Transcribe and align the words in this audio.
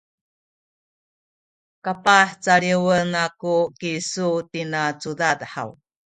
kapah 1.83 2.29
caliwen 2.43 3.09
aku 3.25 3.55
kisu 3.79 4.29
tina 4.51 4.81
cudad 5.01 5.39
haw? 5.53 5.69